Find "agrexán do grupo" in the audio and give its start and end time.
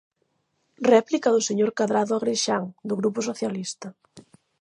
2.15-3.19